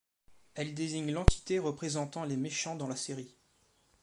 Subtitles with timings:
[0.55, 3.35] Elle désigne l'entité représentant les méchants dans la série.